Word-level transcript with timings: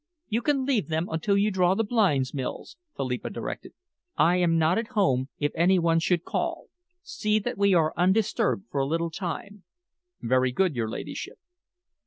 "You 0.29 0.41
can 0.41 0.65
leave 0.65 0.87
them 0.87 1.07
until 1.11 1.37
you 1.37 1.51
draw 1.51 1.75
the 1.75 1.83
blinds, 1.83 2.33
Mills," 2.33 2.75
Philippa 2.97 3.29
directed. 3.29 3.73
"I 4.17 4.37
am 4.37 4.57
not 4.57 4.79
at 4.79 4.87
home, 4.97 5.29
if 5.37 5.51
any 5.53 5.77
one 5.77 5.99
should 5.99 6.23
call. 6.25 6.69
See 7.03 7.37
that 7.37 7.55
we 7.59 7.75
are 7.75 7.93
undisturbed 7.95 8.65
for 8.71 8.79
a 8.81 8.87
little 8.87 9.11
time." 9.11 9.63
"Very 10.19 10.51
good, 10.51 10.73
your 10.75 10.89
ladyship." 10.89 11.37